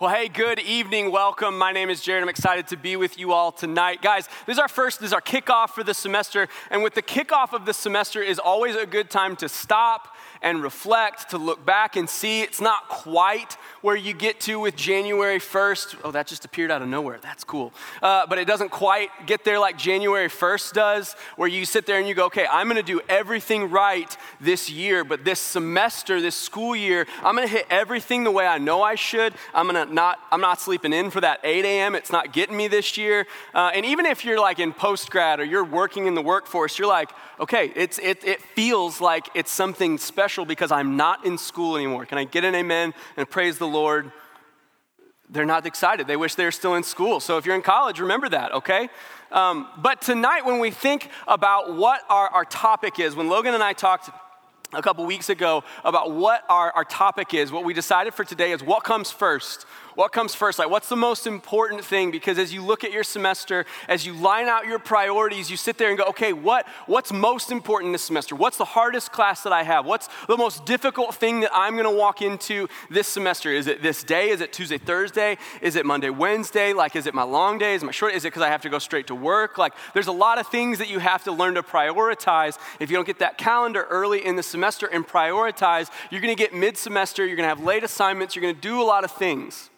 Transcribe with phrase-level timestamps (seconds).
[0.00, 1.10] Well, hey, good evening.
[1.10, 1.58] Welcome.
[1.58, 2.22] My name is Jared.
[2.22, 4.00] I'm excited to be with you all tonight.
[4.00, 6.48] Guys, this is our first, this is our kickoff for the semester.
[6.70, 10.62] And with the kickoff of the semester is always a good time to stop and
[10.62, 15.38] reflect, to look back and see it's not quite where you get to with January
[15.38, 15.96] 1st.
[16.04, 17.18] Oh, that just appeared out of nowhere.
[17.20, 17.72] That's cool.
[18.02, 21.98] Uh, but it doesn't quite get there like January 1st does, where you sit there
[21.98, 26.20] and you go, okay, I'm going to do everything right this year, but this semester,
[26.20, 29.34] this school year, I'm going to hit everything the way I know I should.
[29.54, 31.94] I'm going to not, I'm not sleeping in for that 8 a.m.
[31.94, 33.26] It's not getting me this year.
[33.54, 36.78] Uh, and even if you're like in post grad or you're working in the workforce,
[36.78, 41.38] you're like, okay, it's, it, it feels like it's something special because I'm not in
[41.38, 42.06] school anymore.
[42.06, 44.12] Can I get an amen and praise the Lord?
[45.28, 46.06] They're not excited.
[46.06, 47.20] They wish they were still in school.
[47.20, 48.88] So if you're in college, remember that, okay?
[49.30, 53.62] Um, but tonight, when we think about what our, our topic is, when Logan and
[53.62, 54.10] I talked
[54.72, 58.52] a couple weeks ago about what our, our topic is, what we decided for today
[58.52, 59.66] is what comes first
[60.00, 60.58] what comes first?
[60.58, 62.10] Like, what's the most important thing?
[62.10, 65.76] Because as you look at your semester, as you line out your priorities, you sit
[65.76, 68.34] there and go, okay, what, what's most important this semester?
[68.34, 69.84] What's the hardest class that I have?
[69.84, 73.52] What's the most difficult thing that I'm gonna walk into this semester?
[73.52, 74.30] Is it this day?
[74.30, 75.36] Is it Tuesday, Thursday?
[75.60, 76.72] Is it Monday, Wednesday?
[76.72, 77.74] Like, is it my long day?
[77.74, 78.14] Is my short?
[78.14, 79.58] Is it because I have to go straight to work?
[79.58, 82.56] Like, there's a lot of things that you have to learn to prioritize.
[82.80, 86.54] If you don't get that calendar early in the semester and prioritize, you're gonna get
[86.54, 89.68] mid semester, you're gonna have late assignments, you're gonna do a lot of things.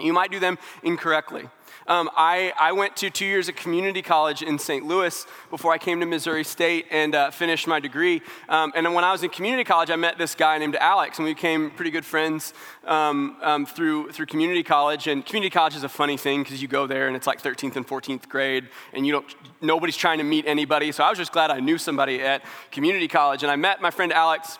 [0.00, 1.48] You might do them incorrectly.
[1.86, 4.86] Um, I, I, went to two years of community college in St.
[4.86, 8.22] Louis before I came to Missouri State and uh, finished my degree.
[8.48, 11.24] Um, and when I was in community college, I met this guy named Alex, and
[11.24, 15.08] we became pretty good friends um, um through, through community college.
[15.08, 17.76] And community college is a funny thing because you go there and it's like 13th
[17.76, 19.26] and 14th grade, and you don't,
[19.60, 20.92] nobody's trying to meet anybody.
[20.92, 23.42] So I was just glad I knew somebody at community college.
[23.42, 24.58] And I met my friend Alex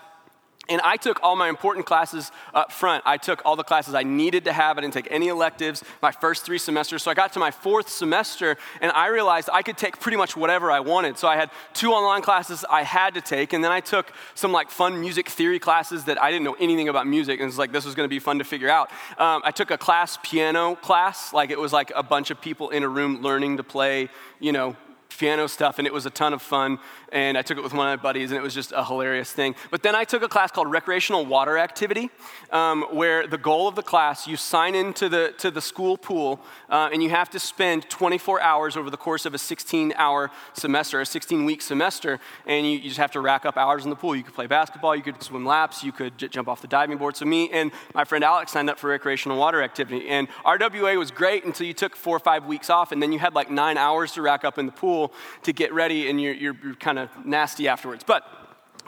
[0.71, 3.03] and I took all my important classes up front.
[3.05, 4.79] I took all the classes I needed to have.
[4.79, 7.03] I didn't take any electives my first three semesters.
[7.03, 10.37] So I got to my fourth semester and I realized I could take pretty much
[10.37, 11.19] whatever I wanted.
[11.19, 13.53] So I had two online classes I had to take.
[13.53, 16.89] And then I took some like fun music theory classes that I didn't know anything
[16.89, 17.41] about music.
[17.41, 18.91] And it was like, this was going to be fun to figure out.
[19.19, 21.33] Um, I took a class piano class.
[21.33, 24.09] Like it was like a bunch of people in a room learning to play,
[24.39, 24.77] you know,
[25.19, 26.79] piano stuff, and it was a ton of fun.
[27.13, 29.33] And I took it with one of my buddies, and it was just a hilarious
[29.33, 29.57] thing.
[29.71, 32.09] But then I took a class called Recreational Water Activity,
[32.53, 36.41] um, where the goal of the class, you sign into the, to the school pool,
[36.69, 40.31] uh, and you have to spend 24 hours over the course of a 16 hour
[40.53, 43.91] semester, a 16 week semester, and you, you, just have to rack up hours in
[43.91, 44.15] the pool.
[44.15, 46.99] You could play basketball, you could swim laps, you could j- jump off the diving
[46.99, 47.17] board.
[47.17, 50.09] So, me and my friend Alex signed up for recreational water activity.
[50.09, 53.19] And RWA was great until you took four or five weeks off, and then you
[53.19, 55.00] had like nine hours to rack up in the pool
[55.43, 58.05] to get ready and you're, you're, you're kind of nasty afterwards.
[58.07, 58.25] But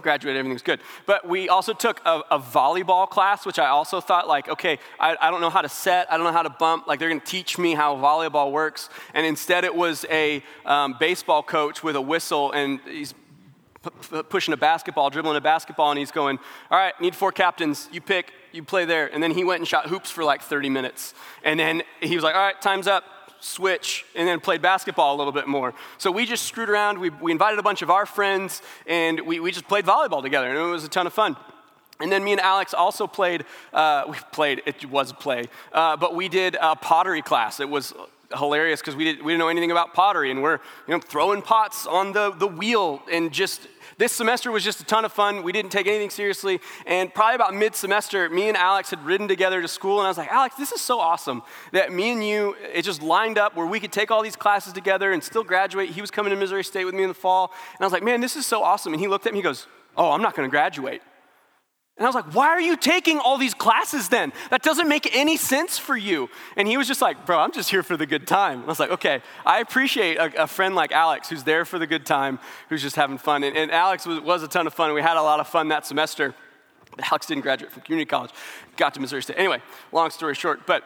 [0.02, 0.80] graduated, everything's good.
[1.06, 5.16] But we also took a, a, volleyball class, which I also thought, like, okay, I,
[5.20, 7.20] I, don't know how to set, I don't know how to bump, like, they're gonna
[7.20, 8.88] teach me how volleyball works.
[9.14, 13.14] And instead, it was a um, baseball coach with a whistle, and he's
[13.82, 16.38] p- pushing a basketball, dribbling a basketball, and he's going,
[16.70, 19.12] all right, need four captains, you pick, you play there.
[19.12, 21.14] And then he went and shot hoops for like 30 minutes.
[21.42, 23.04] And then he was like, all right, time's up
[23.42, 25.74] switch, and then played basketball a little bit more.
[25.98, 26.98] So we just screwed around.
[26.98, 30.48] We, we invited a bunch of our friends, and we, we just played volleyball together,
[30.48, 31.36] and it was a ton of fun.
[32.00, 36.14] And then me and Alex also played, uh, we played, it was play, uh, but
[36.14, 37.60] we did a pottery class.
[37.60, 37.92] It was
[38.36, 41.42] hilarious because we, did, we didn't know anything about pottery, and we're you know, throwing
[41.42, 45.42] pots on the, the wheel and just this semester was just a ton of fun.
[45.42, 46.60] We didn't take anything seriously.
[46.86, 49.98] And probably about mid semester, me and Alex had ridden together to school.
[49.98, 53.02] And I was like, Alex, this is so awesome that me and you, it just
[53.02, 55.90] lined up where we could take all these classes together and still graduate.
[55.90, 57.52] He was coming to Missouri State with me in the fall.
[57.74, 58.92] And I was like, man, this is so awesome.
[58.92, 59.66] And he looked at me, he goes,
[59.96, 61.02] oh, I'm not going to graduate.
[62.02, 64.32] And I was like, why are you taking all these classes then?
[64.50, 66.28] That doesn't make any sense for you.
[66.56, 68.54] And he was just like, bro, I'm just here for the good time.
[68.54, 71.78] And I was like, okay, I appreciate a, a, friend like Alex who's there for
[71.78, 73.44] the good time, who's just having fun.
[73.44, 74.92] And, and Alex was, was, a ton of fun.
[74.94, 76.34] We had a lot of fun that semester.
[76.98, 78.32] Alex didn't graduate from community college,
[78.76, 79.38] got to Missouri State.
[79.38, 80.82] Anyway, long story short, but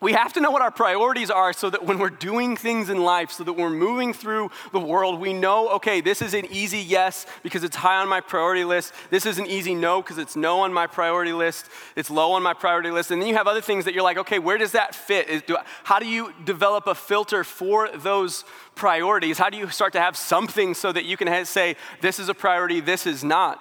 [0.00, 2.98] we have to know what our priorities are so that when we're doing things in
[2.98, 6.78] life, so that we're moving through the world, we know, okay, this is an easy
[6.78, 8.92] yes because it's high on my priority list.
[9.10, 11.66] This is an easy no because it's no on my priority list.
[11.96, 13.10] It's low on my priority list.
[13.10, 15.48] And then you have other things that you're like, okay, where does that fit?
[15.48, 18.44] Do, how do you develop a filter for those
[18.76, 19.36] priorities?
[19.36, 22.34] How do you start to have something so that you can say, this is a
[22.34, 23.60] priority, this is not?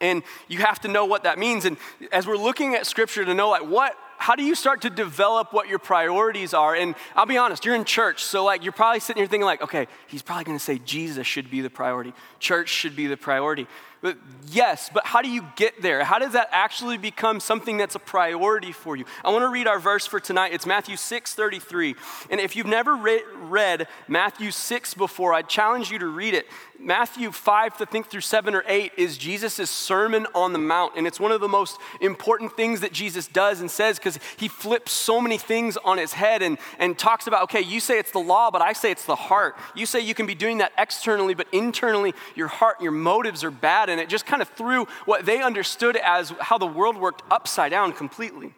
[0.00, 1.64] And you have to know what that means.
[1.64, 1.76] And
[2.10, 5.52] as we're looking at scripture to know, like, what how do you start to develop
[5.52, 6.76] what your priorities are?
[6.76, 9.62] And I'll be honest, you're in church, so like you're probably sitting here thinking like,
[9.62, 12.12] okay, he's probably going to say Jesus should be the priority.
[12.38, 13.66] Church should be the priority.
[14.02, 14.18] But
[14.48, 16.02] yes, but how do you get there?
[16.02, 19.04] How does that actually become something that's a priority for you?
[19.24, 20.52] I want to read our verse for tonight.
[20.52, 21.94] It's Matthew 6 33.
[22.28, 26.46] And if you've never re- read Matthew 6 before, I challenge you to read it.
[26.82, 30.94] Matthew 5 to think through 7 or 8 is Jesus' Sermon on the Mount.
[30.96, 34.48] And it's one of the most important things that Jesus does and says because he
[34.48, 38.10] flips so many things on his head and, and talks about, okay, you say it's
[38.10, 39.56] the law, but I say it's the heart.
[39.76, 43.52] You say you can be doing that externally, but internally, your heart, your motives are
[43.52, 47.22] bad and it just kind of threw what they understood as how the world worked
[47.30, 48.54] upside down completely.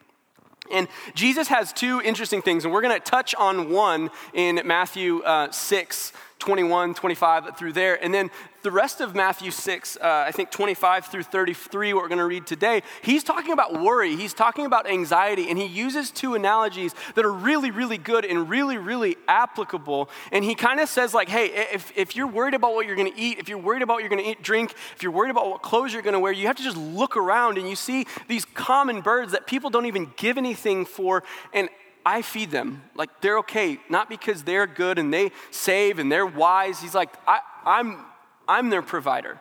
[0.72, 5.22] And Jesus has two interesting things, and we're going to touch on one in Matthew
[5.22, 6.12] uh, 6,
[6.44, 8.02] 21, 25 through there.
[8.04, 8.30] And then
[8.62, 12.26] the rest of Matthew 6, uh, I think 25 through 33, what we're going to
[12.26, 14.14] read today, he's talking about worry.
[14.14, 15.48] He's talking about anxiety.
[15.48, 20.10] And he uses two analogies that are really, really good and really, really applicable.
[20.32, 23.12] And he kind of says, like, hey, if, if you're worried about what you're going
[23.12, 25.30] to eat, if you're worried about what you're going to eat, drink, if you're worried
[25.30, 27.76] about what clothes you're going to wear, you have to just look around and you
[27.76, 31.22] see these common birds that people don't even give anything for.
[31.54, 31.70] And
[32.04, 32.82] I feed them.
[32.94, 36.80] Like they're okay, not because they're good and they save and they're wise.
[36.80, 37.98] He's like, I, I'm,
[38.46, 39.38] I'm their provider.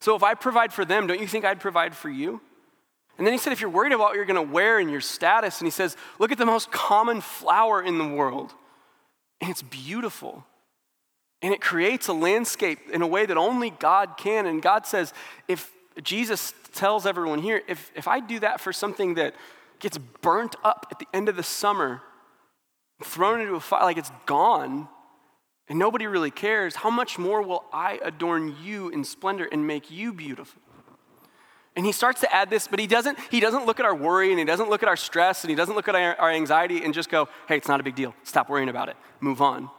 [0.00, 2.40] So if I provide for them, don't you think I'd provide for you?
[3.16, 5.00] And then he said, if you're worried about what you're going to wear and your
[5.00, 8.52] status, and he says, look at the most common flower in the world.
[9.40, 10.44] And it's beautiful.
[11.40, 14.46] And it creates a landscape in a way that only God can.
[14.46, 15.12] And God says,
[15.46, 15.70] if
[16.02, 19.34] Jesus tells everyone here, if, if I do that for something that
[19.80, 22.02] gets burnt up at the end of the summer,
[23.02, 24.88] thrown into a fire, like it's gone,
[25.68, 29.90] and nobody really cares, how much more will I adorn you in splendor and make
[29.90, 30.60] you beautiful?
[31.76, 34.30] And he starts to add this, but he doesn't, he doesn't look at our worry
[34.30, 36.84] and he doesn't look at our stress and he doesn't look at our, our anxiety
[36.84, 38.14] and just go, hey, it's not a big deal.
[38.22, 38.96] Stop worrying about it.
[39.20, 39.70] Move on.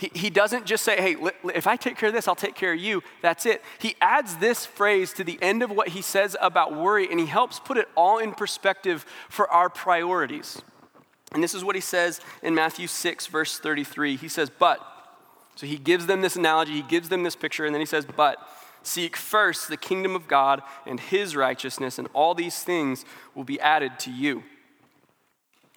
[0.00, 1.16] He, he doesn't just say, hey,
[1.54, 3.02] if I take care of this, I'll take care of you.
[3.20, 3.62] That's it.
[3.78, 7.26] He adds this phrase to the end of what he says about worry, and he
[7.26, 10.62] helps put it all in perspective for our priorities.
[11.32, 14.16] And this is what he says in Matthew 6, verse 33.
[14.16, 14.80] He says, But,
[15.54, 18.06] so he gives them this analogy, he gives them this picture, and then he says,
[18.06, 18.38] But,
[18.82, 23.04] seek first the kingdom of God and his righteousness, and all these things
[23.34, 24.44] will be added to you.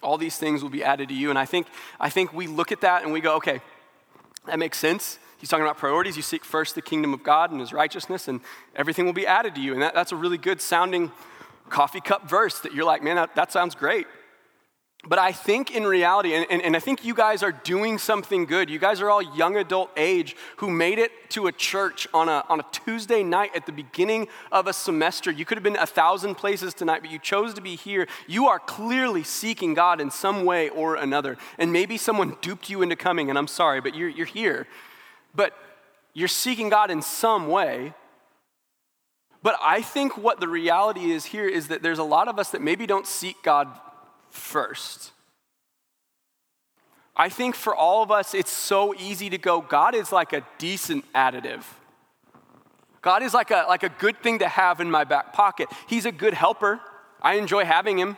[0.02, 1.28] All these things will be added to you.
[1.28, 1.66] And I think,
[2.00, 3.60] I think we look at that and we go, okay,
[4.46, 5.18] that makes sense.
[5.38, 6.16] He's talking about priorities.
[6.16, 8.40] You seek first the kingdom of God and his righteousness, and
[8.74, 9.72] everything will be added to you.
[9.72, 11.12] And that, that's a really good sounding
[11.68, 14.06] coffee cup verse that you're like, man, that, that sounds great.
[15.06, 18.46] But I think in reality, and, and, and, I think you guys are doing something
[18.46, 18.70] good.
[18.70, 22.42] You guys are all young adult age who made it to a church on a,
[22.48, 25.30] on a Tuesday night at the beginning of a semester.
[25.30, 28.06] You could have been a thousand places tonight, but you chose to be here.
[28.26, 31.36] You are clearly seeking God in some way or another.
[31.58, 34.66] And maybe someone duped you into coming, and I'm sorry, but you're, you're here.
[35.34, 35.52] But
[36.14, 37.92] you're seeking God in some way.
[39.42, 42.52] But I think what the reality is here is that there's a lot of us
[42.52, 43.68] that maybe don't seek God
[44.34, 45.12] first.
[47.16, 50.44] I think for all of us, it's so easy to go, God is like a
[50.58, 51.62] decent additive.
[53.02, 55.68] God is like a, like a good thing to have in my back pocket.
[55.86, 56.80] He's a good helper.
[57.22, 58.16] I enjoy having him.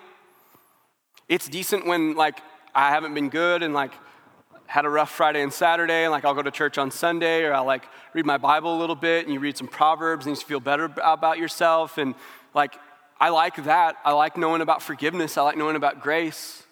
[1.29, 2.41] It's decent when like
[2.75, 3.93] I haven't been good and like
[4.67, 7.53] had a rough Friday and Saturday, and like I'll go to church on Sunday, or
[7.55, 7.85] I'll like
[8.15, 10.93] read my Bible a little bit, and you read some Proverbs, and you feel better
[11.03, 12.15] about yourself, and
[12.55, 12.77] like
[13.19, 13.97] I like that.
[14.05, 15.39] I like knowing about forgiveness.
[15.39, 16.63] I like knowing about grace.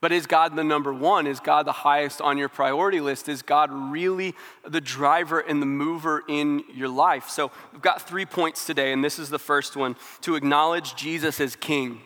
[0.00, 1.26] But is God the number one?
[1.26, 3.28] Is God the highest on your priority list?
[3.28, 4.34] Is God really
[4.66, 7.28] the driver and the mover in your life?
[7.28, 11.40] So we've got three points today, and this is the first one to acknowledge Jesus
[11.40, 12.00] as King.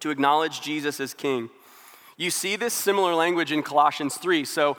[0.00, 1.50] To acknowledge Jesus as King.
[2.16, 4.44] You see this similar language in Colossians 3.
[4.44, 4.76] So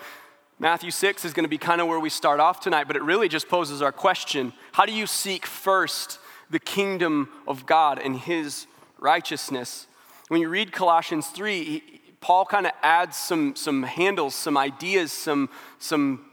[0.59, 3.03] Matthew 6 is going to be kind of where we start off tonight, but it
[3.03, 8.17] really just poses our question How do you seek first the kingdom of God and
[8.17, 8.67] his
[8.99, 9.87] righteousness.
[10.27, 11.83] When you read Colossians 3, he,
[12.19, 15.49] Paul kind of adds some, some handles, some ideas, some,
[15.79, 16.25] some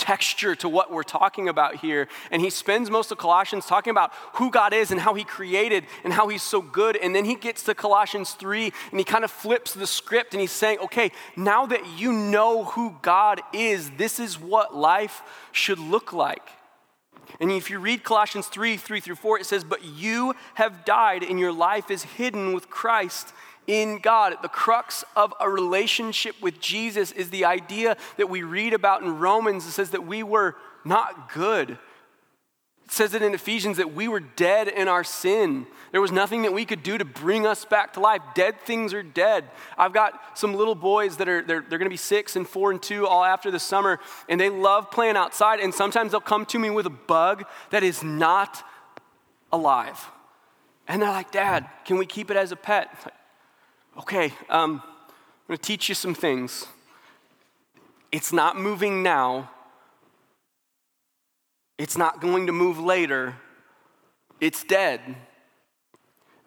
[0.00, 2.08] texture to what we're talking about here.
[2.30, 5.84] And he spends most of Colossians talking about who God is and how he created
[6.04, 6.96] and how he's so good.
[6.96, 10.40] And then he gets to Colossians 3 and he kind of flips the script and
[10.40, 15.22] he's saying, okay, now that you know who God is, this is what life
[15.52, 16.48] should look like.
[17.38, 21.22] And if you read Colossians 3 3 through 4, it says, But you have died,
[21.22, 23.32] and your life is hidden with Christ
[23.66, 24.36] in God.
[24.42, 29.18] The crux of a relationship with Jesus is the idea that we read about in
[29.18, 29.66] Romans.
[29.66, 31.70] It says that we were not good.
[31.70, 35.66] It says it in Ephesians that we were dead in our sin.
[35.92, 38.22] There was nothing that we could do to bring us back to life.
[38.34, 39.44] Dead things are dead.
[39.76, 42.80] I've got some little boys that are, they're, they're gonna be six and four and
[42.80, 45.58] two all after the summer, and they love playing outside.
[45.58, 48.62] And sometimes they'll come to me with a bug that is not
[49.52, 50.06] alive.
[50.86, 52.88] And they're like, Dad, can we keep it as a pet?
[53.04, 53.14] Like,
[53.98, 56.66] okay, um, I'm gonna teach you some things.
[58.12, 59.50] It's not moving now,
[61.78, 63.36] it's not going to move later.
[64.40, 65.00] It's dead.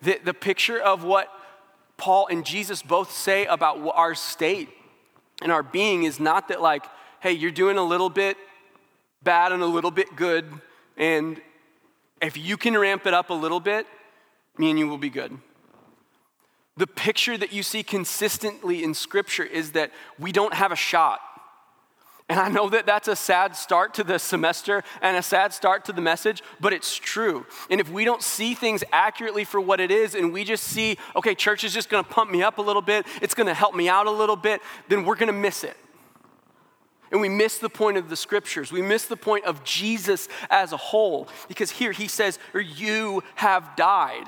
[0.04, 1.30] The, the picture of what
[1.98, 4.70] Paul and Jesus both say about our state
[5.42, 6.86] and our being is not that, like,
[7.22, 8.38] hey, you're doing a little bit
[9.24, 10.46] bad and a little bit good,
[10.98, 11.42] and
[12.22, 13.88] if you can ramp it up a little bit,
[14.58, 15.38] me and you will be good.
[16.76, 21.22] The picture that you see consistently in Scripture is that we don't have a shot.
[22.30, 25.86] And I know that that's a sad start to the semester and a sad start
[25.86, 27.46] to the message, but it's true.
[27.70, 30.98] And if we don't see things accurately for what it is, and we just see,
[31.16, 33.90] okay, church is just gonna pump me up a little bit, it's gonna help me
[33.90, 35.76] out a little bit, then we're gonna miss it.
[37.12, 38.72] And we miss the point of the scriptures.
[38.72, 41.28] We miss the point of Jesus as a whole.
[41.48, 44.28] Because here he says, or you have died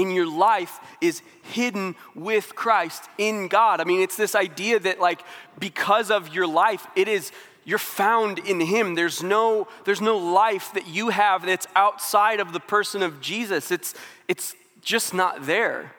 [0.00, 3.80] in your life is hidden with Christ in God.
[3.80, 5.22] I mean, it's this idea that, like,
[5.58, 7.32] because of your life, it is
[7.64, 8.94] you're found in him.
[8.94, 13.70] There's no there's no life that you have that's outside of the person of jesus.
[13.70, 13.94] It's
[14.28, 15.92] it's just not there.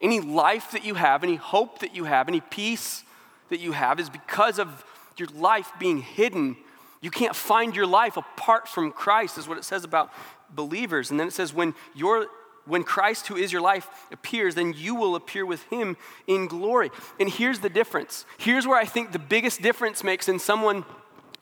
[0.00, 3.02] Any life that you have any hope that you have any peace
[3.50, 4.84] that you have is because of
[5.16, 6.56] your life being hidden.
[7.02, 10.10] You can't find your life apart from christ is what it says about
[10.50, 11.10] believers.
[11.10, 12.26] And then it says when your
[12.66, 15.96] when Christ, who is your life, appears, then you will appear with him
[16.26, 16.90] in glory.
[17.18, 18.26] And here's the difference.
[18.38, 20.84] Here's where I think the biggest difference makes in someone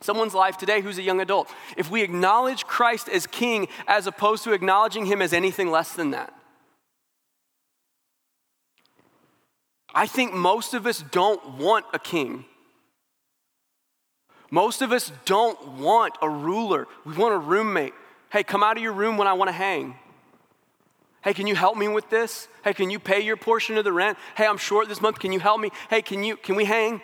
[0.01, 1.49] someone's life today who's a young adult.
[1.79, 6.11] If we acknowledge Christ as king as opposed to acknowledging him as anything less than
[6.11, 6.35] that.
[9.95, 12.45] I think most of us don't want a king.
[14.51, 16.87] Most of us don't want a ruler.
[17.05, 17.95] We want a roommate.
[18.31, 19.97] Hey, come out of your room when I want to hang.
[21.25, 22.49] Hey, can you help me with this?
[22.63, 24.19] Hey, can you pay your portion of the rent?
[24.37, 25.19] Hey, I'm short this month.
[25.19, 25.71] Can you help me?
[25.89, 27.01] Hey, can you can we hang?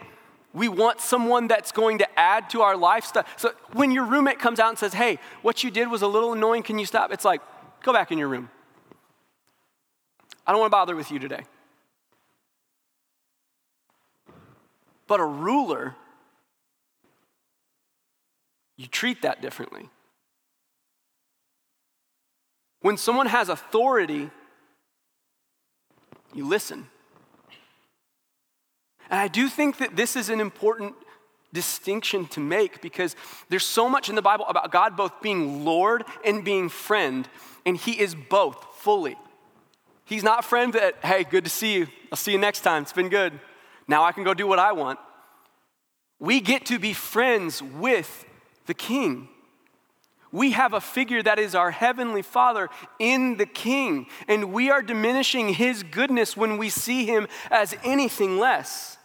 [0.53, 3.25] We want someone that's going to add to our lifestyle.
[3.39, 6.35] So when your roommate comes out and says, "Hey, what you did was a little
[6.35, 6.63] annoying.
[6.63, 7.41] Can you stop?" It's like,
[7.83, 8.51] "Go back in your room.
[10.47, 11.45] I don't want to bother with you today."
[15.07, 15.97] But a ruler
[18.77, 19.89] you treat that differently.
[22.81, 24.31] When someone has authority,
[26.35, 26.87] you listen.
[29.11, 30.95] And I do think that this is an important
[31.53, 33.17] distinction to make because
[33.49, 37.29] there's so much in the Bible about God both being Lord and being friend,
[37.67, 39.17] and He is both fully.
[40.05, 41.89] He's not friend that, hey, good to see you.
[42.11, 42.83] I'll see you next time.
[42.83, 43.39] It's been good.
[43.87, 44.99] Now I can go do what I want.
[46.19, 48.25] We get to be friends with
[48.67, 49.29] the King
[50.33, 52.69] we have a figure that is our heavenly Father
[52.99, 58.39] in the King, and we are diminishing his goodness when we see him as anything
[58.39, 58.97] less.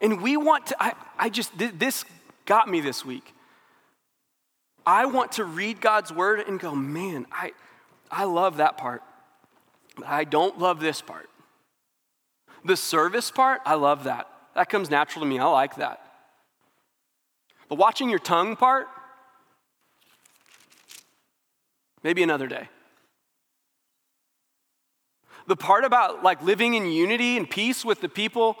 [0.00, 2.04] And we want to, I, I just, this
[2.46, 3.34] got me this week.
[4.86, 7.52] I want to read God's word and go, man, I,
[8.10, 9.02] I love that part.
[10.04, 11.28] I don't love this part.
[12.64, 14.28] The service part, I love that.
[14.54, 15.38] That comes natural to me.
[15.38, 16.00] I like that.
[17.68, 18.88] But watching your tongue part,
[22.04, 22.68] Maybe another day.
[25.46, 28.56] The part about like living in unity and peace with the people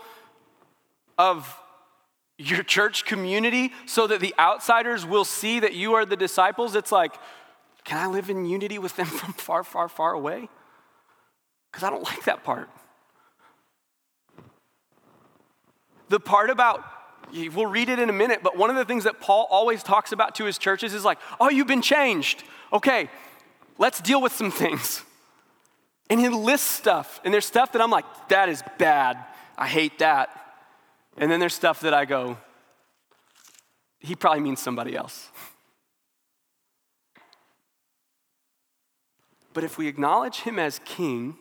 [1.16, 1.56] of
[2.36, 6.90] your church community so that the outsiders will see that you are the disciples, it's
[6.90, 7.14] like,
[7.84, 10.48] can I live in unity with them from far, far, far away?
[11.70, 12.68] Because I don't like that part.
[16.08, 16.84] The part about,
[17.32, 20.12] we'll read it in a minute, but one of the things that Paul always talks
[20.12, 22.44] about to his churches is like, oh, you've been changed.
[22.72, 23.08] Okay,
[23.78, 25.02] let's deal with some things.
[26.10, 27.20] And he lists stuff.
[27.24, 29.18] And there's stuff that I'm like, that is bad.
[29.56, 30.28] I hate that.
[31.16, 32.36] And then there's stuff that I go,
[34.00, 35.30] he probably means somebody else.
[39.54, 41.36] But if we acknowledge him as king,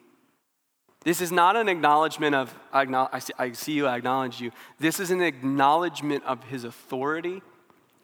[1.03, 4.51] this is not an acknowledgement of, I, see you, I acknowledge you.
[4.79, 7.41] This is an acknowledgement of his authority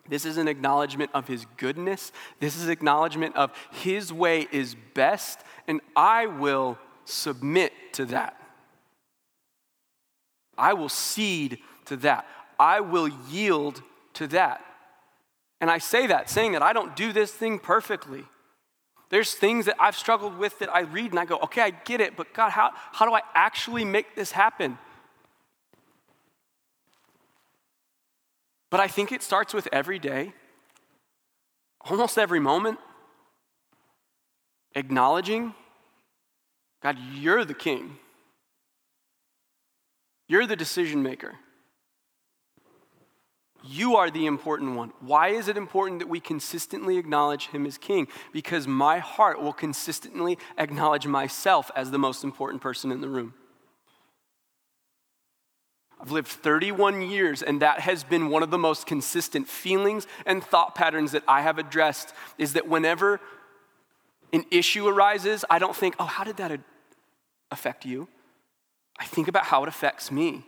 [0.10, 2.12] this is an acknowledgement of his goodness.
[2.40, 8.36] This is acknowledgement of his way is best, and I will submit to that.
[10.58, 12.26] I will cede to that.
[12.60, 13.82] I will yield
[14.16, 14.66] to that.
[15.62, 18.26] And I say that, saying that I don't do this thing perfectly.
[19.10, 22.00] There's things that I've struggled with that I read and I go, okay, I get
[22.00, 24.78] it, but God, how, how do I actually make this happen?
[28.70, 30.34] But I think it starts with every day,
[31.82, 32.80] almost every moment,
[34.76, 35.54] acknowledging
[36.82, 37.98] God, you're the king.
[40.28, 41.36] You're the decision maker.
[43.64, 44.94] You are the important one.
[45.02, 48.08] Why is it important that we consistently acknowledge him as king?
[48.32, 53.34] Because my heart will consistently acknowledge myself as the most important person in the room.
[56.00, 60.44] I've lived 31 years, and that has been one of the most consistent feelings and
[60.44, 63.20] thought patterns that I have addressed is that whenever
[64.32, 66.58] an issue arises, I don't think, oh, how did that
[67.52, 68.08] affect you?
[68.98, 70.46] I think about how it affects me.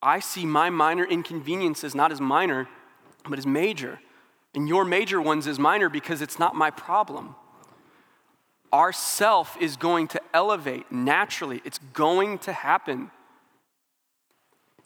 [0.00, 2.68] I see my minor inconveniences not as minor,
[3.28, 4.00] but as major.
[4.54, 7.36] And your major ones as minor because it's not my problem.
[8.72, 13.10] Our self is going to elevate naturally, it's going to happen.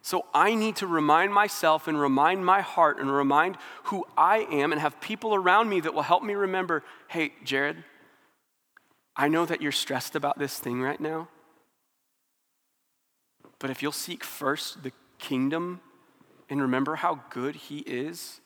[0.03, 4.71] So I need to remind myself and remind my heart and remind who I am
[4.71, 7.83] and have people around me that will help me remember hey, Jared,
[9.17, 11.29] I know that you're stressed about this thing right now.
[13.59, 15.81] But if you'll seek first the kingdom
[16.49, 18.41] and remember how good He is,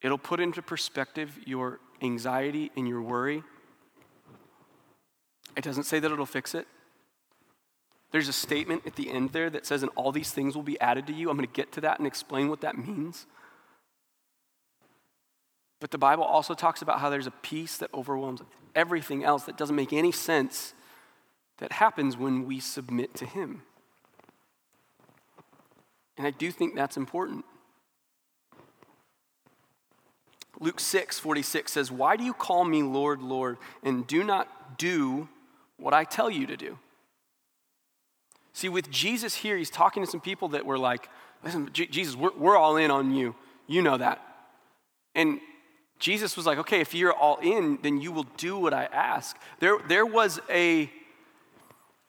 [0.00, 3.44] it'll put into perspective your anxiety and your worry.
[5.56, 6.66] It doesn't say that it'll fix it.
[8.10, 10.78] There's a statement at the end there that says, and all these things will be
[10.80, 11.30] added to you.
[11.30, 13.26] I'm going to get to that and explain what that means.
[15.80, 18.42] But the Bible also talks about how there's a peace that overwhelms
[18.74, 20.74] everything else that doesn't make any sense
[21.58, 23.62] that happens when we submit to Him.
[26.16, 27.44] And I do think that's important.
[30.60, 35.28] Luke 6 46 says, Why do you call me Lord, Lord, and do not do
[35.82, 36.78] what I tell you to do?
[38.52, 41.08] See, with Jesus here, he's talking to some people that were like,
[41.44, 43.34] Listen, J- Jesus, we're, we're all in on you.
[43.66, 44.22] You know that.
[45.14, 45.40] And
[45.98, 49.36] Jesus was like, Okay, if you're all in, then you will do what I ask.
[49.60, 50.90] There, there was a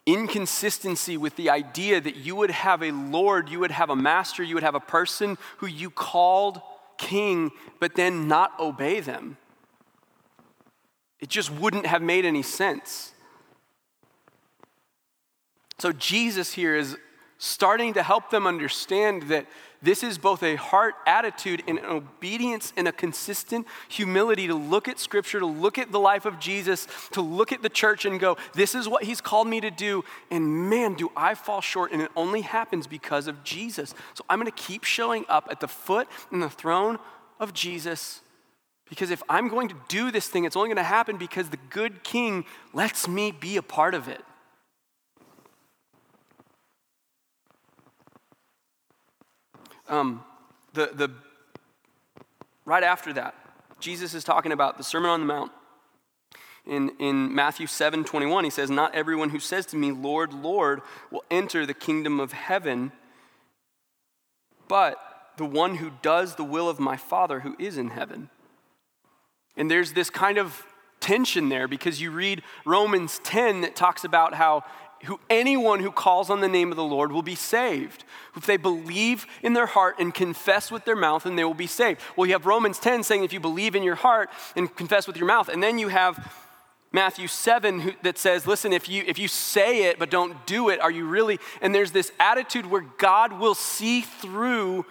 [0.06, 4.44] inconsistency with the idea that you would have a Lord, you would have a master,
[4.44, 6.62] you would have a person who you called
[6.98, 9.38] king, but then not obey them.
[11.20, 13.13] It just wouldn't have made any sense.
[15.84, 16.96] So Jesus here is
[17.38, 19.48] starting to help them understand that
[19.82, 24.88] this is both a heart attitude and an obedience and a consistent humility to look
[24.88, 28.18] at Scripture, to look at the life of Jesus, to look at the church and
[28.18, 30.06] go, This is what He's called me to do.
[30.32, 31.92] And man, do I fall short.
[31.92, 33.94] And it only happens because of Jesus.
[34.14, 36.98] So I'm going to keep showing up at the foot and the throne
[37.42, 38.22] of Jesus.
[38.88, 41.60] Because if I'm going to do this thing, it's only going to happen because the
[41.70, 44.24] good king lets me be a part of it.
[49.90, 50.24] Um,
[50.74, 51.12] the, the,
[52.66, 53.36] right after that,
[53.80, 55.52] Jesus is talking about the Sermon on the Mount.
[56.66, 60.82] In, in Matthew 7 21, he says, Not everyone who says to me, Lord, Lord,
[61.12, 62.94] will enter the kingdom of heaven,
[64.70, 64.98] but
[65.38, 68.30] the one who does the will of my Father who is in heaven.
[69.58, 70.66] And there's this kind of
[71.00, 74.64] tension there because you read Romans 10 that talks about how
[75.04, 78.04] who anyone who calls on the name of the Lord will be saved.
[78.36, 81.68] If they believe in their heart and confess with their mouth, and they will be
[81.68, 82.02] saved.
[82.16, 85.18] Well, you have Romans 10 saying if you believe in your heart and confess with
[85.18, 86.34] your mouth, and then you have
[86.92, 90.70] Matthew 7 who, that says, listen, if you, if you say it but don't do
[90.70, 91.40] it, are you really?
[91.62, 94.86] And there's this attitude where God will see through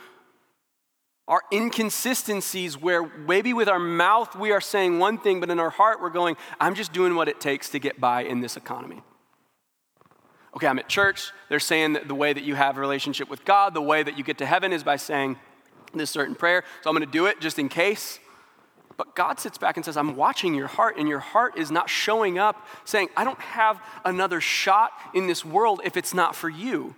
[1.29, 5.71] our inconsistencies where maybe with our mouth we are saying one thing, but in our
[5.71, 9.03] heart we're going, I'm just doing what it takes to get by in this economy
[10.55, 11.33] okay, I'm at church.
[11.49, 14.19] They're saying that the way that you have a relationship with God, the way that
[14.19, 15.39] you get to heaven is by saying
[15.95, 16.65] this certain prayer.
[16.83, 18.19] So I'm going to do it just in case.
[18.97, 21.89] But God sits back and says, I'm watching your heart, and your heart is not
[21.89, 26.49] showing up saying, I don't have another shot in this world if it's not for
[26.49, 26.95] you.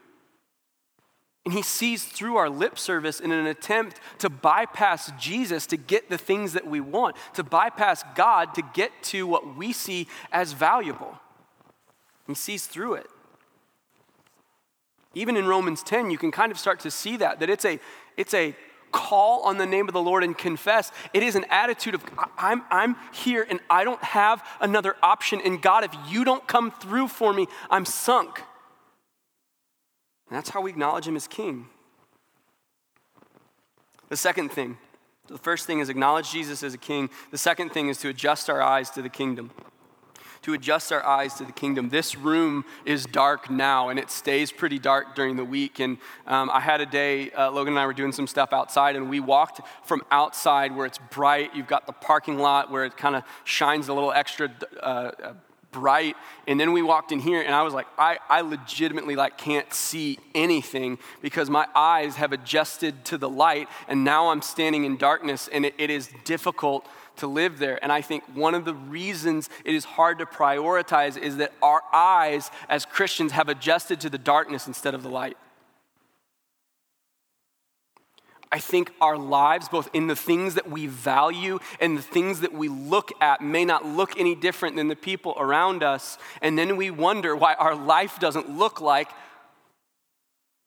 [1.44, 6.08] And he sees through our lip service in an attempt to bypass Jesus to get
[6.08, 10.52] the things that we want, to bypass God to get to what we see as
[10.52, 11.18] valuable.
[12.26, 13.06] He sees through it.
[15.14, 17.78] Even in Romans 10, you can kind of start to see that, that it's a,
[18.16, 18.54] it's a
[18.92, 20.92] call on the name of the Lord and confess.
[21.12, 22.04] It is an attitude of,
[22.38, 25.40] I'm, I'm here and I don't have another option.
[25.44, 28.38] And God, if you don't come through for me, I'm sunk.
[30.28, 31.66] And that's how we acknowledge Him as King.
[34.08, 34.78] The second thing,
[35.26, 37.10] the first thing is acknowledge Jesus as a king.
[37.30, 39.50] The second thing is to adjust our eyes to the kingdom.
[40.44, 41.88] To adjust our eyes to the kingdom.
[41.88, 45.80] This room is dark now, and it stays pretty dark during the week.
[45.80, 48.94] And um, I had a day, uh, Logan and I were doing some stuff outside,
[48.94, 51.54] and we walked from outside where it's bright.
[51.54, 54.50] You've got the parking lot where it kind of shines a little extra
[54.82, 55.12] uh,
[55.72, 56.14] bright.
[56.46, 59.72] And then we walked in here, and I was like, I, I legitimately like can't
[59.72, 64.98] see anything because my eyes have adjusted to the light, and now I'm standing in
[64.98, 67.78] darkness, and it, it is difficult to live there.
[67.82, 71.82] And I think one of the reasons it is hard to prioritize is that our
[71.92, 75.36] eyes as Christians have adjusted to the darkness instead of the light.
[78.54, 82.52] I think our lives, both in the things that we value and the things that
[82.52, 86.18] we look at, may not look any different than the people around us.
[86.40, 89.10] And then we wonder why our life doesn't look like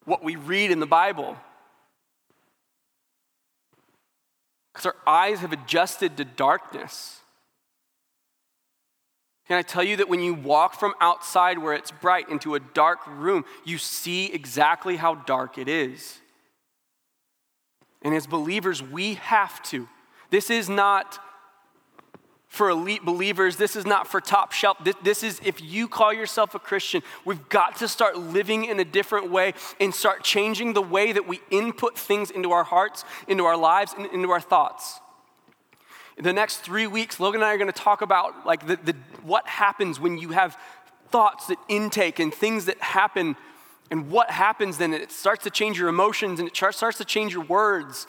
[0.03, 1.37] what we read in the Bible.
[4.77, 7.21] Because our eyes have adjusted to darkness.
[9.47, 12.59] Can I tell you that when you walk from outside where it's bright into a
[12.59, 16.19] dark room, you see exactly how dark it is?
[18.03, 19.89] And as believers, we have to.
[20.29, 21.17] This is not
[22.57, 23.55] for elite believers.
[23.55, 24.77] This is not for top shelf.
[24.83, 28.79] This, this, is if you call yourself a Christian, we've got to start living in
[28.79, 33.05] a different way and start changing the way that we input things into our hearts,
[33.27, 34.99] into our lives, and into our thoughts.
[36.17, 38.75] In the next three weeks, Logan and I are going to talk about like the,
[38.77, 40.57] the, what happens when you have
[41.11, 43.35] thoughts that intake and things that happen
[43.89, 44.93] and what happens then?
[44.93, 48.07] It starts to change your emotions and it starts to change your words.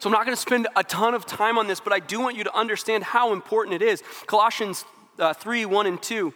[0.00, 2.20] So I'm not going to spend a ton of time on this, but I do
[2.20, 4.02] want you to understand how important it is.
[4.26, 4.86] Colossians
[5.18, 6.32] uh, 3 1 and 2.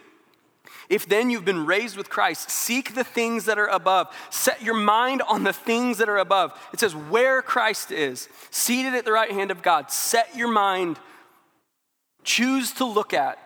[0.91, 4.15] If then you've been raised with Christ, seek the things that are above.
[4.29, 6.53] Set your mind on the things that are above.
[6.75, 9.91] It says, where Christ is, seated at the right hand of God.
[9.91, 10.99] Set your mind,
[12.23, 13.39] choose to look at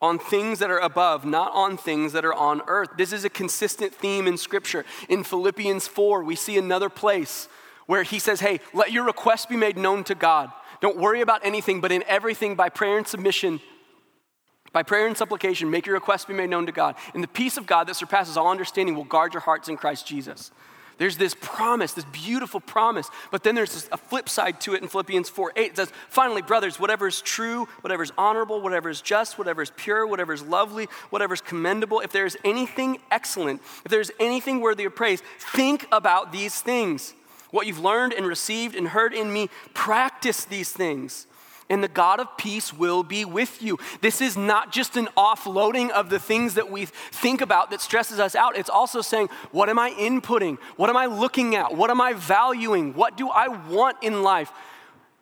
[0.00, 2.88] on things that are above, not on things that are on earth.
[2.96, 4.86] This is a consistent theme in Scripture.
[5.10, 7.48] In Philippians 4, we see another place
[7.86, 10.50] where he says, Hey, let your requests be made known to God.
[10.80, 13.60] Don't worry about anything, but in everything, by prayer and submission,
[14.72, 16.96] by prayer and supplication, make your requests be made known to God.
[17.14, 20.06] And the peace of God that surpasses all understanding will guard your hearts in Christ
[20.06, 20.50] Jesus.
[20.98, 23.10] There's this promise, this beautiful promise.
[23.30, 25.70] But then there's a flip side to it in Philippians 4 8.
[25.70, 29.72] It says, Finally, brothers, whatever is true, whatever is honorable, whatever is just, whatever is
[29.76, 34.12] pure, whatever is lovely, whatever is commendable, if there is anything excellent, if there is
[34.20, 37.14] anything worthy of praise, think about these things.
[37.52, 41.28] What you've learned and received and heard in me, practice these things
[41.72, 43.78] and the God of peace will be with you.
[44.02, 48.20] This is not just an offloading of the things that we think about that stresses
[48.20, 48.58] us out.
[48.58, 50.58] It's also saying, what am I inputting?
[50.76, 51.74] What am I looking at?
[51.74, 52.92] What am I valuing?
[52.92, 54.52] What do I want in life?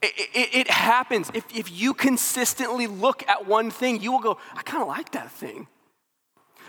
[0.02, 1.30] It, it, it happens.
[1.34, 5.12] If, if you consistently look at one thing, you will go, I kind of like
[5.12, 5.68] that thing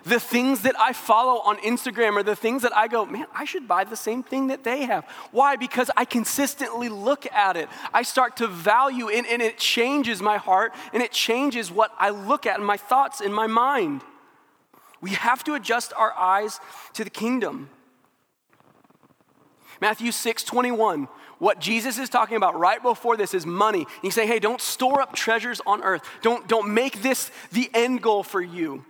[0.04, 3.46] the things that I follow on Instagram are the things that I go, man, I
[3.46, 5.06] should buy the same thing that they have.
[5.32, 5.56] Why?
[5.56, 7.70] Because I consistently look at it.
[7.94, 12.10] I start to value it, and it changes my heart, and it changes what I
[12.10, 14.02] look at and my thoughts in my mind.
[15.02, 16.60] We have to adjust our eyes
[16.94, 17.70] to the kingdom.
[19.80, 21.08] Matthew 6 21.
[21.40, 23.88] What Jesus is talking about right before this is money.
[24.04, 26.04] He's saying, hey, don't store up treasures on earth.
[26.22, 28.86] Don't, don't make this the end goal for you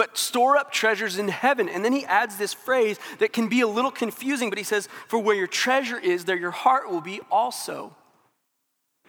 [0.00, 1.68] but store up treasures in heaven.
[1.68, 4.88] And then he adds this phrase that can be a little confusing, but he says,
[5.08, 7.94] For where your treasure is, there your heart will be also.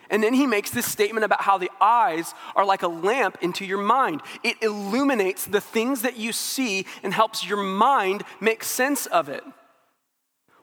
[0.09, 3.63] And then he makes this statement about how the eyes are like a lamp into
[3.63, 4.19] your mind.
[4.43, 9.45] It illuminates the things that you see and helps your mind make sense of it.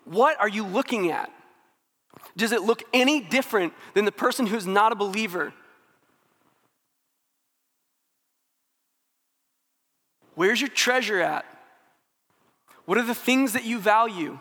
[0.05, 1.33] What are you looking at?
[2.37, 5.55] Does it look any different than the person who's not a believer?
[10.38, 11.44] Where's your treasure at?
[12.85, 14.38] What are the things that you value?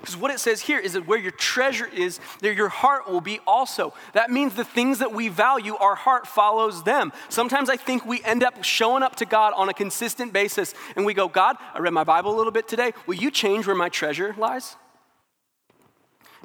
[0.00, 3.20] Because what it says here is that where your treasure is, there your heart will
[3.20, 3.92] be also.
[4.14, 7.12] That means the things that we value, our heart follows them.
[7.28, 11.04] Sometimes I think we end up showing up to God on a consistent basis and
[11.04, 12.94] we go, God, I read my Bible a little bit today.
[13.06, 14.76] Will you change where my treasure lies?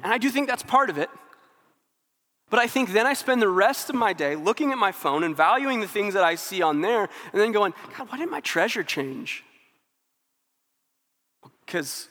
[0.04, 1.08] And I do think that's part of it.
[2.52, 5.24] But I think then I spend the rest of my day looking at my phone
[5.24, 8.30] and valuing the things that I see on there and then going, God, why didn't
[8.30, 9.42] my treasure change?
[11.64, 12.08] Because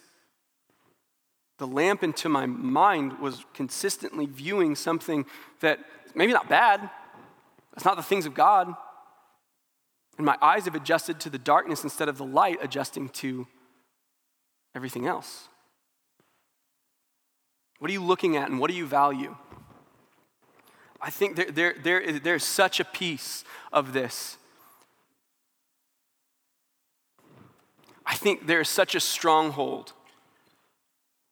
[1.60, 5.28] the lamp into my mind was consistently viewing something
[5.60, 5.78] that
[6.16, 6.90] maybe not bad,
[7.76, 8.74] it's not the things of God.
[10.18, 13.46] And my eyes have adjusted to the darkness instead of the light adjusting to
[14.74, 15.50] everything else.
[17.78, 19.36] What are you looking at and what do you value?
[21.02, 24.38] I think there, there, there is, there's such a piece of this.
[28.06, 29.94] I think there is such a stronghold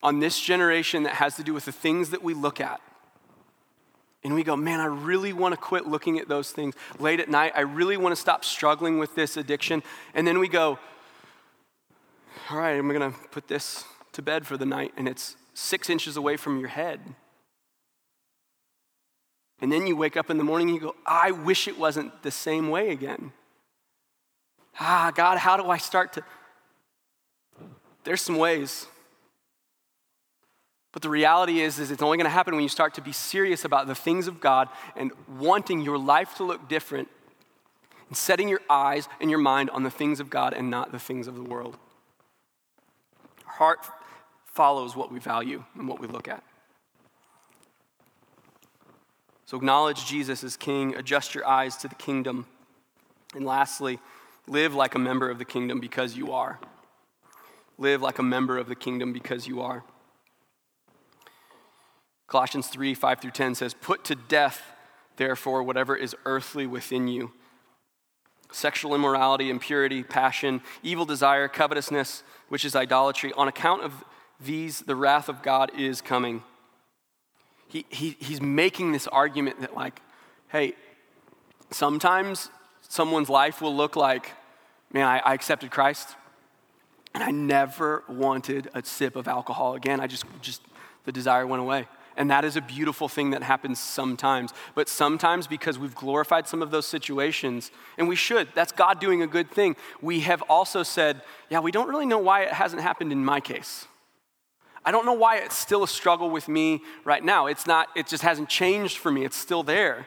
[0.01, 2.82] on this generation that has to do with the things that we look at.
[4.23, 7.29] And we go, man, I really want to quit looking at those things late at
[7.29, 7.53] night.
[7.55, 9.82] I really want to stop struggling with this addiction.
[10.13, 10.79] And then we go,
[12.49, 15.89] all right, I'm going to put this to bed for the night, and it's six
[15.89, 16.99] inches away from your head.
[19.62, 22.24] And then you wake up in the morning and you go, I wish it wasn't
[22.24, 23.34] the same way again.
[24.80, 26.24] Ah, God, how do I start to?
[28.06, 28.88] There's some ways.
[30.91, 33.12] But the reality is, is it's only going to happen when you start to be
[33.12, 37.10] serious about the things of God and wanting your life to look different
[38.08, 41.00] and setting your eyes and your mind on the things of God and not the
[41.00, 41.78] things of the world.
[43.45, 43.86] Our heart
[44.45, 46.43] follows what we value and what we look at.
[49.49, 52.45] So acknowledge Jesus as King, adjust your eyes to the kingdom.
[53.33, 53.97] And lastly,
[54.45, 56.59] live like a member of the kingdom because you are.
[57.79, 59.83] Live like a member of the kingdom because you are.
[62.27, 64.62] Colossians 3 5 through 10 says, Put to death,
[65.17, 67.31] therefore, whatever is earthly within you
[68.51, 73.33] sexual immorality, impurity, passion, evil desire, covetousness, which is idolatry.
[73.33, 74.03] On account of
[74.39, 76.43] these, the wrath of God is coming
[77.69, 80.01] he, he, he's making this argument that, like,
[80.49, 80.73] hey,
[81.71, 82.49] sometimes
[82.82, 84.32] someone's life will look like,
[84.91, 86.15] man, I, I accepted Christ
[87.13, 89.99] and I never wanted a sip of alcohol again.
[89.99, 90.62] I just, just,
[91.05, 91.88] the desire went away.
[92.17, 94.51] And that is a beautiful thing that happens sometimes.
[94.75, 99.21] But sometimes, because we've glorified some of those situations, and we should, that's God doing
[99.21, 102.82] a good thing, we have also said, yeah, we don't really know why it hasn't
[102.82, 103.88] happened in my case.
[104.86, 107.48] I don't know why it's still a struggle with me right now.
[107.48, 109.26] It's not, it just hasn't changed for me.
[109.26, 110.06] It's still there.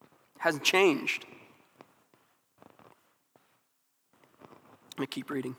[0.00, 1.24] It hasn't changed.
[4.92, 5.56] Let me keep reading.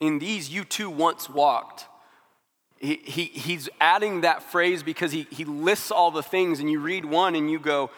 [0.00, 1.86] In these you too once walked.
[2.78, 6.78] He, he, he's adding that phrase because he, he lists all the things, and you
[6.78, 7.90] read one and you go,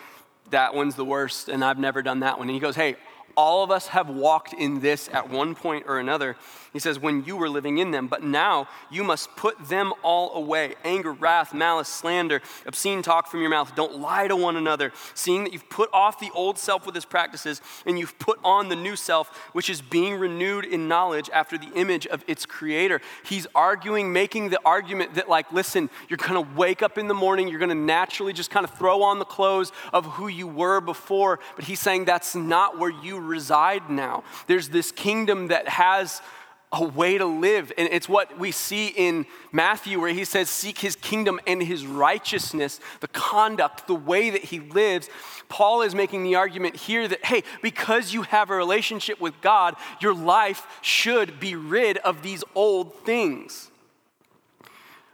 [0.50, 2.48] that one's the worst, and I've never done that one.
[2.48, 2.96] And he goes, hey,
[3.36, 6.36] all of us have walked in this at one point or another.
[6.72, 10.34] He says, when you were living in them, but now you must put them all
[10.34, 13.74] away anger, wrath, malice, slander, obscene talk from your mouth.
[13.74, 17.04] Don't lie to one another, seeing that you've put off the old self with its
[17.04, 21.56] practices and you've put on the new self, which is being renewed in knowledge after
[21.56, 23.00] the image of its creator.
[23.24, 27.48] He's arguing, making the argument that, like, listen, you're gonna wake up in the morning,
[27.48, 31.40] you're gonna naturally just kind of throw on the clothes of who you were before,
[31.56, 34.24] but he's saying that's not where you reside now.
[34.46, 36.20] There's this kingdom that has
[36.72, 37.72] a way to live.
[37.78, 41.86] And it's what we see in Matthew, where he says, Seek his kingdom and his
[41.86, 45.08] righteousness, the conduct, the way that he lives.
[45.48, 49.76] Paul is making the argument here that, hey, because you have a relationship with God,
[50.00, 53.70] your life should be rid of these old things.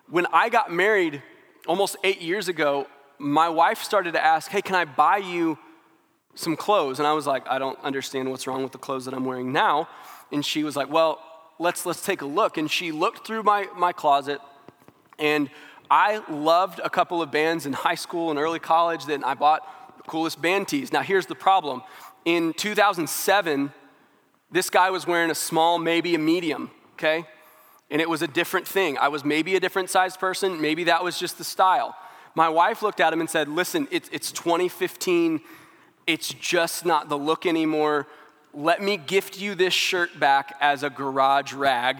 [0.08, 1.22] When I got married
[1.66, 2.88] almost eight years ago,
[3.18, 5.58] my wife started to ask, Hey, can I buy you
[6.34, 6.98] some clothes.
[6.98, 9.52] And I was like, I don't understand what's wrong with the clothes that I'm wearing
[9.52, 9.88] now.
[10.32, 11.20] And she was like, Well,
[11.58, 12.56] let's let's take a look.
[12.58, 14.40] And she looked through my, my closet
[15.18, 15.50] and
[15.90, 19.62] I loved a couple of bands in high school and early college that I bought
[19.96, 20.92] the coolest band tees.
[20.92, 21.82] Now here's the problem.
[22.24, 23.72] In 2007,
[24.50, 27.26] this guy was wearing a small, maybe a medium, okay?
[27.90, 28.96] And it was a different thing.
[28.98, 31.94] I was maybe a different sized person, maybe that was just the style.
[32.34, 35.40] My wife looked at him and said, Listen, it's, it's 2015
[36.06, 38.06] it's just not the look anymore.
[38.54, 41.98] Let me gift you this shirt back as a garage rag,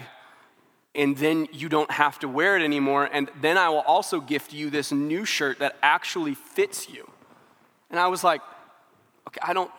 [0.93, 3.09] and then you don't have to wear it anymore.
[3.11, 7.09] And then I will also gift you this new shirt that actually fits you.
[7.89, 8.41] And I was like,
[9.27, 9.71] okay, I don't,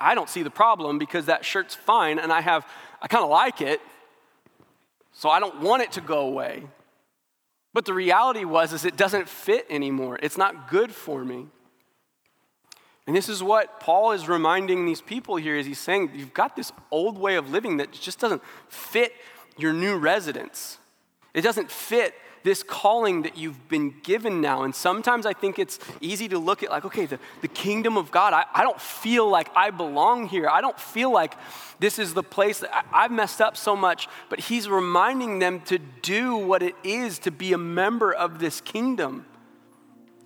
[0.00, 2.64] I don't see the problem because that shirt's fine, and I have,
[3.02, 3.80] I kind of like it,
[5.12, 6.64] so I don't want it to go away.
[7.72, 10.18] But the reality was is it doesn't fit anymore.
[10.22, 11.48] It's not good for me.
[13.06, 16.56] And this is what Paul is reminding these people here is he's saying you've got
[16.56, 19.12] this old way of living that just doesn't fit
[19.58, 20.78] your new residence.
[21.34, 22.14] It doesn't fit
[22.44, 24.62] this calling that you've been given now.
[24.62, 28.10] And sometimes I think it's easy to look at like, okay, the, the kingdom of
[28.10, 30.48] God, I, I don't feel like I belong here.
[30.48, 31.34] I don't feel like
[31.80, 34.08] this is the place that I, I've messed up so much.
[34.28, 38.60] But he's reminding them to do what it is to be a member of this
[38.60, 39.24] kingdom.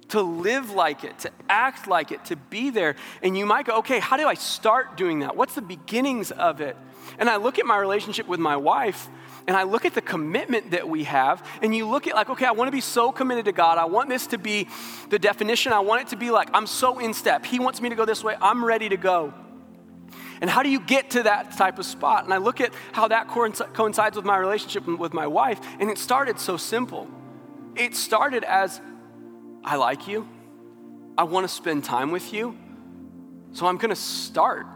[0.08, 2.96] To live like it, to act like it, to be there.
[3.22, 5.36] And you might go, okay, how do I start doing that?
[5.36, 6.76] What's the beginnings of it?
[7.18, 9.08] And I look at my relationship with my wife
[9.46, 12.44] and I look at the commitment that we have, and you look at like, okay,
[12.44, 13.78] I want to be so committed to God.
[13.78, 14.68] I want this to be
[15.08, 15.72] the definition.
[15.72, 17.46] I want it to be like, I'm so in step.
[17.46, 18.36] He wants me to go this way.
[18.42, 19.32] I'm ready to go.
[20.42, 22.24] And how do you get to that type of spot?
[22.24, 25.96] And I look at how that coincides with my relationship with my wife, and it
[25.96, 27.08] started so simple.
[27.74, 28.82] It started as
[29.68, 30.26] I like you,
[31.18, 32.56] I want to spend time with you,
[33.52, 34.66] so I'm going to start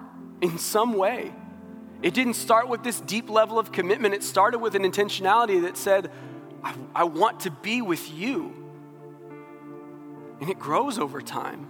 [0.43, 1.33] in some way.
[2.03, 5.79] It didn't start with this deep level of commitment, it started with an intentionality that
[5.79, 6.11] said,
[6.63, 8.53] I, I want to be with you.
[10.43, 11.69] And it grows over time.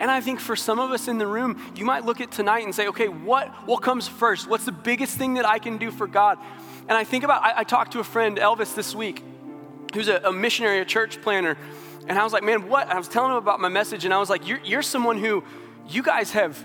[0.00, 2.64] And I think for some of us in the room, you might look at tonight
[2.64, 4.48] and say, okay, what, what comes first?
[4.48, 6.38] What's the biggest thing that I can do for God?
[6.88, 9.22] And I think about, I, I talked to a friend, Elvis, this week,
[9.92, 11.58] who's a, a missionary, a church planner.
[12.08, 12.88] And I was like, man, what?
[12.88, 15.44] I was telling him about my message, and I was like, you're, you're someone who
[15.88, 16.64] you guys have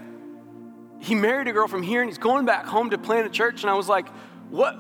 [1.00, 3.62] he married a girl from here and he's going back home to plant a church.
[3.62, 4.08] And I was like,
[4.50, 4.74] what,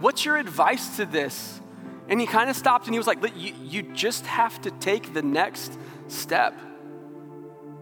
[0.00, 1.60] what's your advice to this?
[2.08, 5.14] And he kind of stopped and he was like, you, you just have to take
[5.14, 6.58] the next step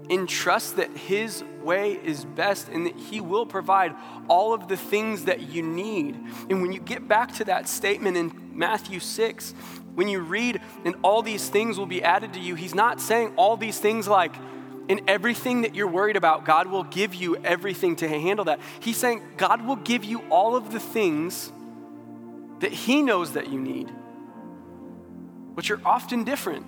[0.09, 3.95] and trust that his way is best and that he will provide
[4.29, 6.15] all of the things that you need.
[6.49, 9.55] And when you get back to that statement in Matthew 6,
[9.95, 10.56] when you read,
[10.87, 14.07] and all these things will be added to you, he's not saying all these things
[14.07, 14.35] like,
[14.89, 18.61] in everything that you're worried about, God will give you everything to handle that.
[18.81, 21.51] He's saying God will give you all of the things
[22.61, 23.91] that He knows that you need,
[25.55, 26.65] which are often different.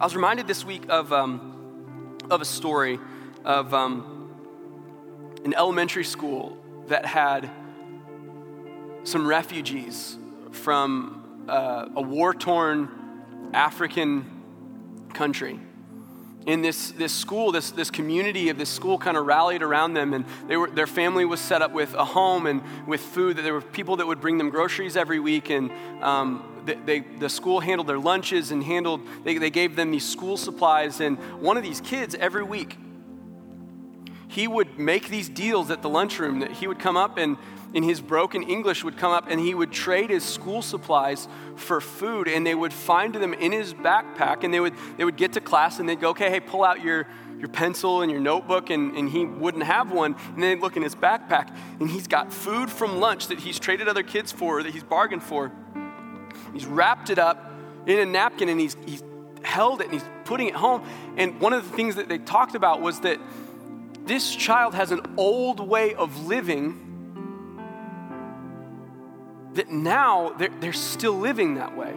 [0.00, 2.98] I was reminded this week of, um, of a story
[3.44, 4.30] of um,
[5.44, 6.58] an elementary school
[6.88, 7.48] that had
[9.04, 10.18] some refugees
[10.50, 12.88] from uh, a war torn
[13.52, 15.58] African country
[16.46, 20.14] in this, this school, this, this community of this school kind of rallied around them,
[20.14, 23.36] and they were, their family was set up with a home and with food.
[23.36, 27.28] That there were people that would bring them groceries every week, and um, they, the
[27.28, 31.00] school handled their lunches and handled, they, they gave them these school supplies.
[31.00, 32.76] And one of these kids, every week,
[34.28, 37.36] he would make these deals at the lunchroom that he would come up and
[37.74, 41.80] in his broken English would come up and he would trade his school supplies for
[41.80, 45.32] food and they would find them in his backpack and they would, they would get
[45.34, 47.06] to class and they'd go, okay, hey, pull out your,
[47.38, 50.14] your pencil and your notebook and, and he wouldn't have one.
[50.34, 53.58] And then they'd look in his backpack and he's got food from lunch that he's
[53.58, 55.52] traded other kids for, that he's bargained for.
[56.52, 57.52] He's wrapped it up
[57.86, 59.02] in a napkin and he's, he's
[59.42, 60.82] held it and he's putting it home.
[61.16, 63.20] And one of the things that they talked about was that
[64.06, 66.82] this child has an old way of living
[69.54, 71.94] that now they're, they're still living that way.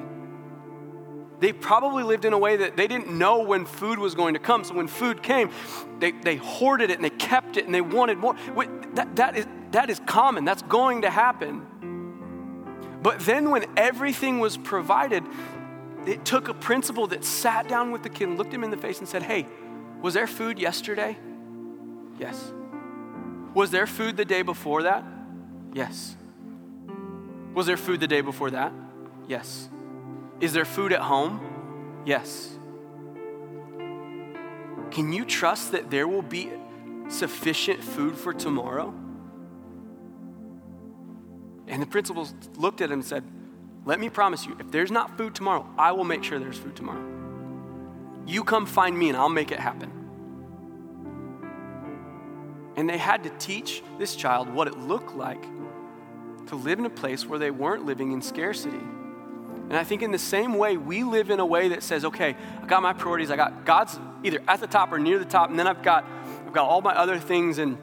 [1.40, 4.40] They probably lived in a way that they didn't know when food was going to
[4.40, 4.64] come.
[4.64, 5.52] So when food came,
[6.00, 8.36] they, they hoarded it and they kept it and they wanted more.
[8.96, 11.66] That, that, is, that is common, that's going to happen.
[13.02, 15.24] But then when everything was provided,
[16.06, 18.78] it took a principal that sat down with the kid and looked him in the
[18.78, 19.48] face and said, Hey,
[20.02, 21.18] was there food yesterday?
[22.20, 22.52] Yes.
[23.54, 25.04] Was there food the day before that?
[25.74, 26.16] Yes.
[27.54, 28.72] Was there food the day before that?
[29.28, 29.70] Yes.
[30.40, 32.02] Is there food at home?
[32.06, 32.50] Yes.
[34.92, 36.52] Can you trust that there will be
[37.08, 38.94] sufficient food for tomorrow?
[41.68, 43.24] And the principals looked at him and said,
[43.86, 46.76] Let me promise you, if there's not food tomorrow, I will make sure there's food
[46.76, 47.06] tomorrow.
[48.26, 49.99] You come find me and I'll make it happen.
[52.80, 55.44] And they had to teach this child what it looked like
[56.48, 58.78] to live in a place where they weren't living in scarcity.
[58.78, 62.38] And I think in the same way, we live in a way that says, okay,
[62.64, 65.50] I got my priorities, I got God's either at the top or near the top,
[65.50, 66.06] and then I've got
[66.48, 67.58] I've got all my other things.
[67.58, 67.78] And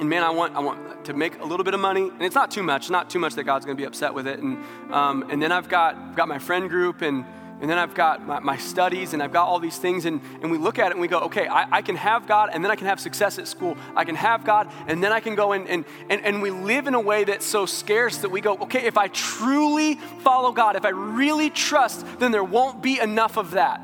[0.00, 2.34] and man, I want I want to make a little bit of money, and it's
[2.34, 4.38] not too much, not too much that God's going to be upset with it.
[4.38, 4.56] And
[4.90, 7.26] um, and then I've got I've got my friend group, and
[7.64, 10.04] and then I've got my, my, studies and I've got all these things.
[10.04, 12.50] And, and we look at it and we go, okay, I, I, can have God
[12.52, 13.78] and then I can have success at school.
[13.96, 15.66] I can have God and then I can go in.
[15.68, 18.84] And, and, and we live in a way that's so scarce that we go, okay,
[18.84, 23.52] if I truly follow God, if I really trust, then there won't be enough of
[23.52, 23.80] that.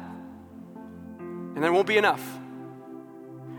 [1.19, 2.39] And there won't be enough.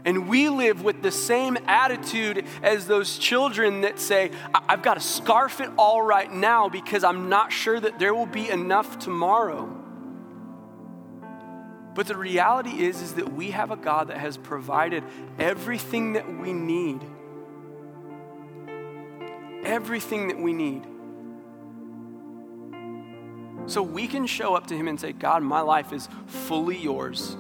[0.06, 5.00] And we live with the same attitude as those children that say, I've got to
[5.00, 9.81] scarf it all right now because I'm not sure that there will be enough tomorrow.
[11.94, 15.04] But the reality is is that we have a God that has provided
[15.38, 17.02] everything that we need.
[19.64, 20.86] Everything that we need.
[23.66, 27.36] So we can show up to Him and say, God, my life is fully yours.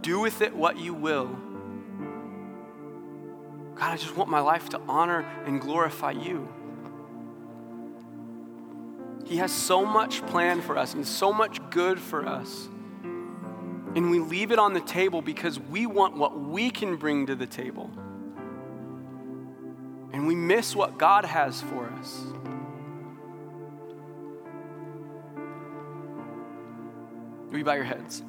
[0.00, 1.26] Do with it what you will.
[3.74, 6.48] God, I just want my life to honor and glorify you.
[9.26, 12.68] He has so much planned for us and so much good for us.
[13.98, 17.34] And we leave it on the table because we want what we can bring to
[17.34, 17.90] the table.
[20.12, 22.22] And we miss what God has for us.
[27.52, 28.22] You bow your heads?